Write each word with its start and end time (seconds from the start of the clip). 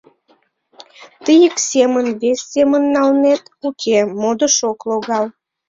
Тый 1.23 1.39
ик 1.47 1.55
семын, 1.69 2.05
вес 2.21 2.39
семын 2.53 2.83
налнет— 2.95 3.41
уке, 3.67 3.97
модыш 4.19 4.55
ок 4.71 4.79
логал. 4.89 5.25